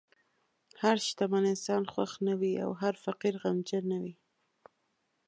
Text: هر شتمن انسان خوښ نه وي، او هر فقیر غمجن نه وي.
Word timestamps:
هر 0.81 0.95
شتمن 1.07 1.43
انسان 1.53 1.83
خوښ 1.91 2.11
نه 2.27 2.33
وي، 2.39 2.53
او 2.65 2.69
هر 2.81 2.93
فقیر 3.03 3.33
غمجن 3.43 3.83
نه 3.91 3.97
وي. 4.03 4.13